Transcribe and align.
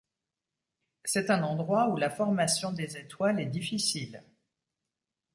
C'est 1.05 1.29
un 1.29 1.43
endroit 1.43 1.89
où 1.89 1.95
la 1.95 2.09
formation 2.09 2.71
des 2.73 2.97
étoiles 2.97 3.39
est 3.39 3.45
difficile. 3.45 4.23